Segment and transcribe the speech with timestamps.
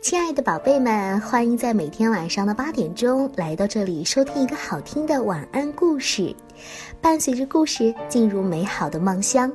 [0.00, 6.34] 亲爱的宝贝们，欢迎在每天晚上的八点钟来到这里收听一个好听的晚安故事，
[7.02, 9.52] 伴随着故事进入美好的梦乡。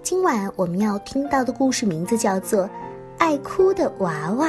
[0.00, 2.62] 今晚我们要听到的故事名字叫做
[3.18, 4.46] 《爱哭的娃娃》。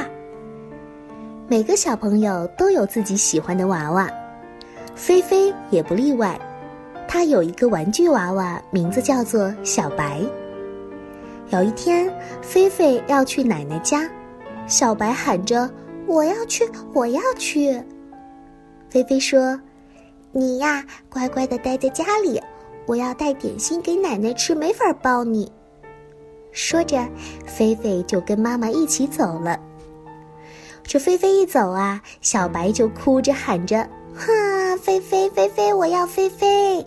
[1.48, 4.08] 每个小朋友都有自己喜欢的娃娃，
[4.94, 6.38] 菲菲也不例外。
[7.08, 10.20] 她有一个玩具娃娃，名字叫做小白。
[11.50, 12.08] 有一天，
[12.40, 14.08] 菲菲要去奶奶家。
[14.66, 15.70] 小白喊着
[16.06, 17.80] ：“我要去，我要去。”
[18.90, 19.60] 菲菲说
[20.32, 22.40] ：“你呀，乖乖的待在家里，
[22.86, 25.50] 我要带点心给奶奶吃，没法抱你。”
[26.50, 27.06] 说着，
[27.46, 29.58] 菲菲就跟妈妈一起走了。
[30.82, 36.84] 这菲菲一走啊，小白就哭着喊着：“哈，菲菲，菲菲，我要菲菲！”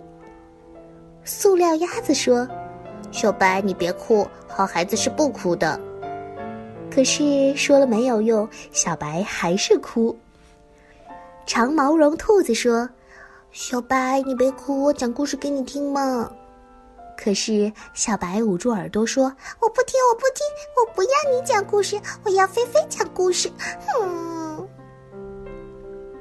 [1.24, 2.48] 塑料鸭子说
[3.12, 5.80] ：“小白，你别哭，好孩子是不哭的。”
[6.90, 10.16] 可是说了没有用，小白还是哭。
[11.46, 12.88] 长毛绒兔子说
[13.52, 16.30] ：“小白，你别哭，我讲故事给你听嘛。”
[17.16, 19.24] 可是小白捂住耳朵说
[19.60, 20.44] ：“我不听，我不听，
[20.76, 23.50] 我不要你讲故事，我要菲菲讲故事。”
[24.00, 24.68] 嗯。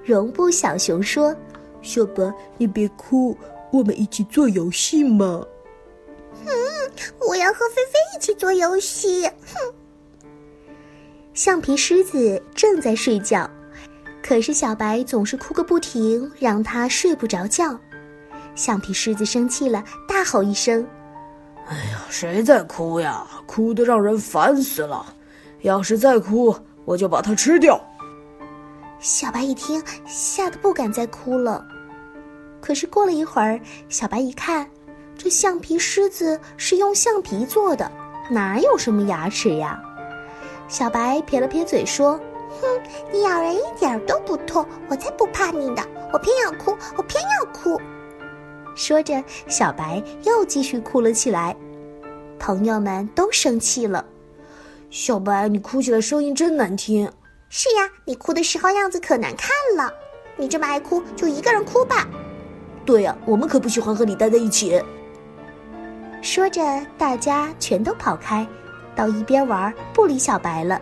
[0.03, 1.35] 绒布小熊说
[1.81, 3.37] ：“小白，你别哭，
[3.71, 5.45] 我们一起做游戏嘛。”
[6.45, 6.51] 嗯，
[7.27, 9.25] 我要和菲菲一起做游戏。
[9.25, 9.73] 哼。
[11.39, 13.49] 橡皮狮子正在睡觉，
[14.21, 17.79] 可是小白总是哭个不停，让它睡不着觉。
[18.55, 20.85] 橡皮狮子生气了，大吼一声
[21.69, 23.25] ：“哎呀，谁在哭呀？
[23.45, 25.15] 哭得让人烦死了！
[25.61, 27.81] 要是再哭，我就把它吃掉。”
[28.99, 31.65] 小白一听，吓得不敢再哭了。
[32.59, 34.69] 可是过了一会儿，小白一看，
[35.17, 37.89] 这橡皮狮子是用橡皮做的，
[38.29, 39.81] 哪有什么牙齿呀？
[40.69, 42.13] 小白撇了撇嘴说
[42.61, 42.81] ：“哼，
[43.11, 45.81] 你咬人一点都不痛，我才不怕你的！
[46.13, 47.81] 我偏要哭，我偏要哭。”
[48.77, 51.57] 说着，小白又继续哭了起来。
[52.37, 54.05] 朋友们都生气了
[54.91, 57.11] ：“小白，你哭起来声音真难听。
[57.49, 59.91] ”“是呀，你哭的时候样子可难看了。
[60.37, 62.07] 你这么爱哭，就一个人哭吧。
[62.85, 64.79] ”“对呀，我们可不喜欢和你待在一起。”
[66.21, 66.61] 说着，
[66.95, 68.47] 大家全都跑开。
[68.99, 70.81] 到一边玩，不理小白了。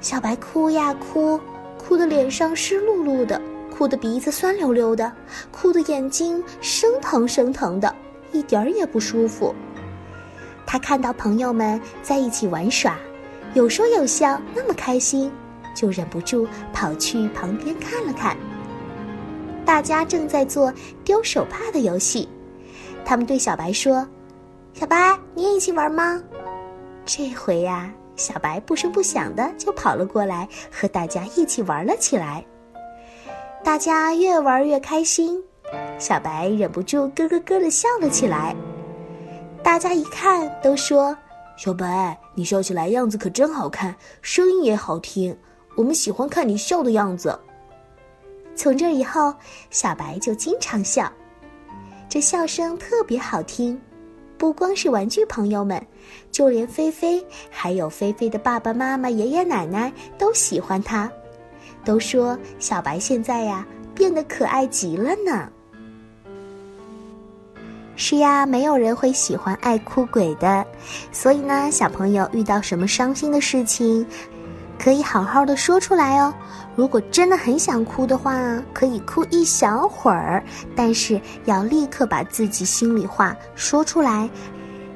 [0.00, 1.38] 小白哭呀哭，
[1.76, 3.38] 哭的脸上湿漉漉的，
[3.70, 5.12] 哭的鼻子酸溜溜的，
[5.50, 7.94] 哭的眼睛生疼生疼的，
[8.32, 9.54] 一点儿也不舒服。
[10.64, 12.96] 他看到朋友们在一起玩耍，
[13.52, 15.30] 有说有笑，那么开心，
[15.74, 18.34] 就忍不住跑去旁边看了看。
[19.66, 20.72] 大家正在做
[21.04, 22.26] 丢手帕的游戏，
[23.04, 24.08] 他们对小白说
[24.72, 26.18] ：“小白，你也一起玩吗？”
[27.04, 32.44] 这回呀，小白不声不响的就跑了过来，和大家一起玩了起来。
[33.64, 35.42] 大家越玩越开心，
[35.98, 38.54] 小白忍不住咯咯咯的笑了起来。
[39.62, 41.16] 大家一看，都说
[41.56, 45.36] ：“小白，你笑起来样子可真好看，声音也好听，
[45.76, 47.38] 我们喜欢看你笑的样子。”
[48.54, 49.34] 从这以后，
[49.70, 51.10] 小白就经常笑，
[52.08, 53.80] 这笑声特别好听。
[54.42, 55.80] 不光是玩具朋友们，
[56.32, 61.08] 就连菲菲，还有菲菲的爸爸妈妈、爷爷奶奶都喜欢他，
[61.84, 63.64] 都说小白现在呀
[63.94, 65.48] 变得可爱极了呢。
[67.94, 70.66] 是呀，没有人会喜欢爱哭鬼的，
[71.12, 74.04] 所以呢，小朋友遇到什么伤心的事情。
[74.82, 76.34] 可以好好的说出来哦。
[76.74, 78.36] 如果真的很想哭的话，
[78.72, 80.42] 可以哭一小会儿，
[80.74, 84.28] 但是要立刻把自己心里话说出来，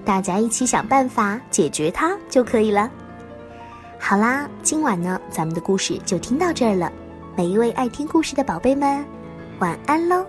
[0.05, 2.91] 大家一起想办法解决它就可以了。
[4.01, 6.91] 好啦，今晚呢，咱们的故事就听到这儿了。
[7.37, 9.05] 每一位爱听故事的宝贝们，
[9.61, 10.27] 晚安喽。